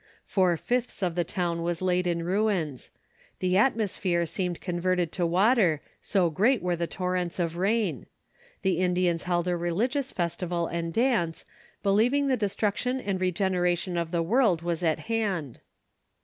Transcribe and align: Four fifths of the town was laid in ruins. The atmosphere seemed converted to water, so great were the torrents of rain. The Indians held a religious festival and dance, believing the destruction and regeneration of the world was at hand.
Four 0.25 0.57
fifths 0.57 1.03
of 1.03 1.13
the 1.13 1.23
town 1.23 1.61
was 1.61 1.79
laid 1.79 2.07
in 2.07 2.23
ruins. 2.23 2.89
The 3.37 3.55
atmosphere 3.55 4.25
seemed 4.25 4.59
converted 4.59 5.11
to 5.11 5.27
water, 5.27 5.79
so 6.01 6.31
great 6.31 6.63
were 6.63 6.75
the 6.75 6.87
torrents 6.87 7.37
of 7.37 7.55
rain. 7.55 8.07
The 8.63 8.79
Indians 8.79 9.25
held 9.25 9.47
a 9.47 9.55
religious 9.55 10.11
festival 10.11 10.65
and 10.65 10.91
dance, 10.91 11.45
believing 11.83 12.25
the 12.25 12.35
destruction 12.35 12.99
and 12.99 13.21
regeneration 13.21 13.95
of 13.95 14.09
the 14.09 14.23
world 14.23 14.63
was 14.63 14.83
at 14.83 15.01
hand. 15.01 15.59